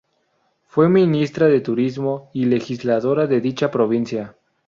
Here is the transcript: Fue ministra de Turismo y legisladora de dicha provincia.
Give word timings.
Fue 0.63 0.89
ministra 0.89 1.45
de 1.45 1.61
Turismo 1.61 2.31
y 2.33 2.45
legisladora 2.45 3.27
de 3.27 3.39
dicha 3.39 3.69
provincia. 3.69 4.35